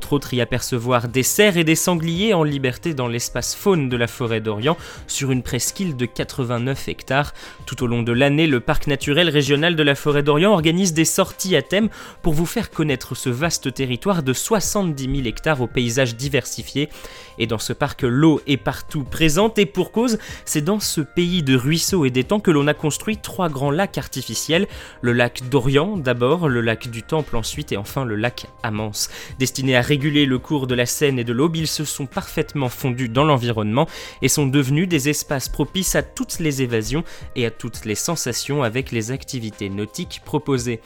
Entre 0.00 0.14
autres 0.14 0.32
y 0.32 0.40
apercevoir 0.40 1.08
des 1.08 1.22
cerfs 1.22 1.58
et 1.58 1.62
des 1.62 1.74
sangliers 1.74 2.32
en 2.32 2.42
liberté 2.42 2.94
dans 2.94 3.06
l'espace 3.06 3.54
faune 3.54 3.90
de 3.90 3.98
la 3.98 4.06
forêt 4.06 4.40
d'Orient 4.40 4.78
sur 5.06 5.30
une 5.30 5.42
presqu'île 5.42 5.94
de 5.94 6.06
89 6.06 6.88
hectares. 6.88 7.34
Tout 7.66 7.84
au 7.84 7.86
long 7.86 8.02
de 8.02 8.10
l'année, 8.10 8.46
le 8.46 8.60
parc 8.60 8.86
naturel 8.86 9.28
régional 9.28 9.76
de 9.76 9.82
la 9.82 9.94
forêt 9.94 10.22
d'Orient 10.22 10.52
organise 10.52 10.94
des 10.94 11.04
sorties 11.04 11.54
à 11.54 11.60
thème 11.60 11.90
pour 12.22 12.32
vous 12.32 12.46
faire 12.46 12.70
connaître 12.70 13.14
ce 13.14 13.28
vaste 13.28 13.74
territoire 13.74 14.22
de 14.22 14.32
70 14.32 15.04
000 15.04 15.28
hectares 15.28 15.60
aux 15.60 15.66
paysages 15.66 16.16
diversifiés. 16.16 16.88
Et 17.36 17.46
dans 17.46 17.58
ce 17.58 17.74
parc, 17.74 18.00
l'eau 18.00 18.40
est 18.46 18.56
partout 18.56 19.04
présente 19.04 19.58
et 19.58 19.66
pour 19.66 19.92
cause, 19.92 20.18
c'est 20.46 20.64
dans 20.64 20.80
ce 20.80 21.02
pays 21.02 21.42
de 21.42 21.56
ruisseaux 21.56 22.06
et 22.06 22.10
d'étangs 22.10 22.40
que 22.40 22.50
l'on 22.50 22.66
a 22.68 22.74
construit 22.74 23.18
trois 23.18 23.50
grands 23.50 23.70
lacs 23.70 23.98
artificiels. 23.98 24.66
Le 25.02 25.12
lac 25.12 25.42
d'Orient 25.50 25.98
d'abord, 25.98 26.48
le 26.48 26.62
lac 26.62 26.88
du 26.88 27.02
Temple 27.02 27.36
ensuite 27.36 27.72
et 27.72 27.76
enfin 27.76 28.06
le 28.06 28.16
lac 28.16 28.46
Amance. 28.62 29.10
Destiné 29.38 29.76
à 29.76 29.82
réguler 29.90 30.24
le 30.24 30.38
cours 30.38 30.68
de 30.68 30.76
la 30.76 30.86
Seine 30.86 31.18
et 31.18 31.24
de 31.24 31.32
l'Aube, 31.32 31.56
ils 31.56 31.66
se 31.66 31.84
sont 31.84 32.06
parfaitement 32.06 32.68
fondus 32.68 33.08
dans 33.08 33.24
l'environnement 33.24 33.88
et 34.22 34.28
sont 34.28 34.46
devenus 34.46 34.86
des 34.86 35.08
espaces 35.08 35.48
propices 35.48 35.96
à 35.96 36.04
toutes 36.04 36.38
les 36.38 36.62
évasions 36.62 37.02
et 37.34 37.44
à 37.44 37.50
toutes 37.50 37.84
les 37.84 37.96
sensations 37.96 38.62
avec 38.62 38.92
les 38.92 39.10
activités 39.10 39.68
nautiques 39.68 40.22
proposées. 40.24 40.80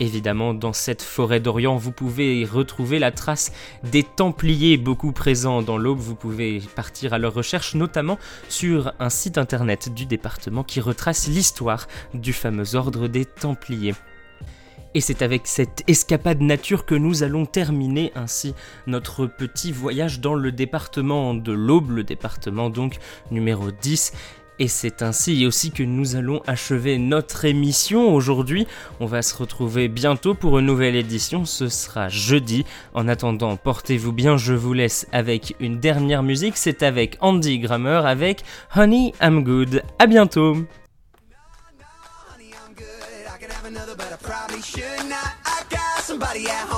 Évidemment, 0.00 0.54
dans 0.54 0.72
cette 0.72 1.02
forêt 1.02 1.38
d'Orient, 1.38 1.76
vous 1.76 1.92
pouvez 1.92 2.44
retrouver 2.44 2.98
la 2.98 3.12
trace 3.12 3.52
des 3.84 4.02
Templiers 4.02 4.76
beaucoup 4.76 5.12
présents 5.12 5.62
dans 5.62 5.78
l'Aube. 5.78 6.00
Vous 6.00 6.16
pouvez 6.16 6.60
partir 6.74 7.12
à 7.12 7.18
leur 7.18 7.34
recherche, 7.34 7.76
notamment 7.76 8.18
sur 8.48 8.92
un 8.98 9.10
site 9.10 9.38
internet 9.38 9.94
du 9.94 10.04
département 10.04 10.64
qui 10.64 10.80
retrace 10.80 11.28
l'histoire 11.28 11.86
du 12.12 12.32
fameux 12.32 12.74
ordre 12.74 13.06
des 13.06 13.24
Templiers. 13.24 13.94
Et 14.94 15.00
c'est 15.00 15.22
avec 15.22 15.46
cette 15.46 15.82
escapade 15.86 16.40
nature 16.40 16.86
que 16.86 16.94
nous 16.94 17.22
allons 17.22 17.46
terminer 17.46 18.10
ainsi 18.14 18.54
notre 18.86 19.26
petit 19.26 19.70
voyage 19.70 20.20
dans 20.20 20.34
le 20.34 20.50
département 20.50 21.34
de 21.34 21.52
l'Aube, 21.52 21.90
le 21.90 22.04
département 22.04 22.70
donc 22.70 22.98
numéro 23.30 23.70
10. 23.70 24.12
Et 24.60 24.66
c'est 24.66 25.02
ainsi 25.02 25.46
aussi 25.46 25.70
que 25.70 25.84
nous 25.84 26.16
allons 26.16 26.42
achever 26.48 26.98
notre 26.98 27.44
émission 27.44 28.12
aujourd'hui. 28.12 28.66
On 28.98 29.06
va 29.06 29.22
se 29.22 29.36
retrouver 29.36 29.86
bientôt 29.88 30.34
pour 30.34 30.58
une 30.58 30.66
nouvelle 30.66 30.96
édition, 30.96 31.44
ce 31.44 31.68
sera 31.68 32.08
jeudi. 32.08 32.64
En 32.92 33.06
attendant, 33.06 33.56
portez-vous 33.56 34.12
bien, 34.12 34.36
je 34.36 34.54
vous 34.54 34.72
laisse 34.72 35.06
avec 35.12 35.54
une 35.60 35.78
dernière 35.78 36.24
musique, 36.24 36.56
c'est 36.56 36.82
avec 36.82 37.18
Andy 37.20 37.60
Grammer 37.60 38.02
avec 38.04 38.42
Honey 38.74 39.12
I'm 39.22 39.44
Good. 39.44 39.84
À 40.00 40.08
bientôt 40.08 40.56
another, 43.68 43.94
but 43.94 44.10
I 44.10 44.16
probably 44.16 44.62
should 44.62 45.04
not. 45.08 45.32
I 45.44 45.62
got 45.68 46.02
somebody 46.02 46.48
at 46.48 46.66
home. 46.68 46.77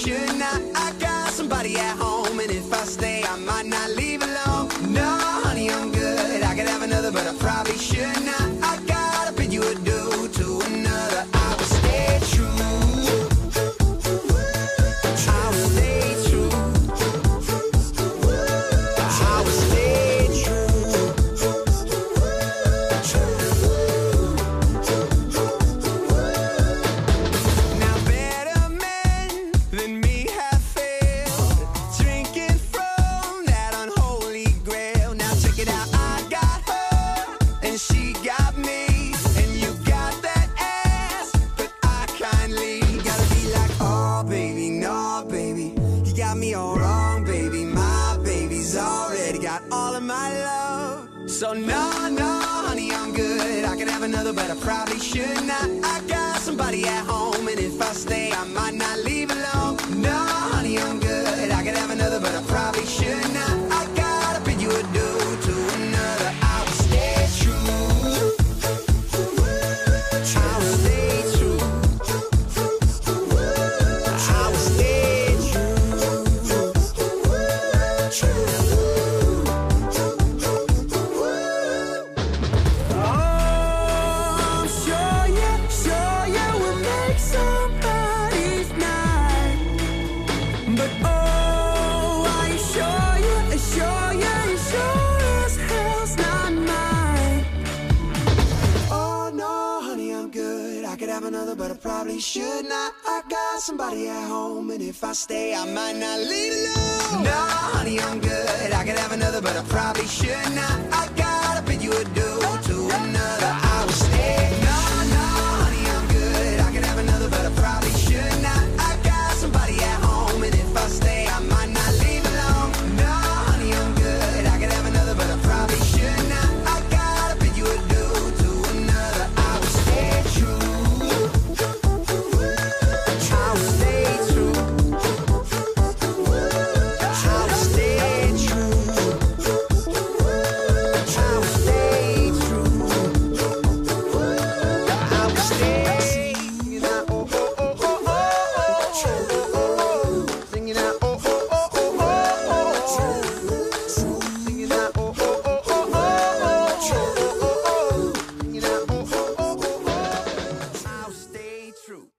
should 0.00 0.38
not. 0.38 0.62
I 0.74 0.92
got 0.98 1.30
somebody 1.30 1.76
at 1.76 1.96
home, 1.98 2.40
and 2.40 2.50
if 2.50 2.72
I 2.72 2.84
stay, 2.84 3.09